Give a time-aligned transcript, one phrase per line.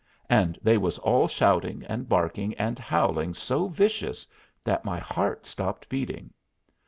[0.31, 4.25] And they was all shouting and barking and howling so vicious
[4.63, 6.33] that my heart stopped beating.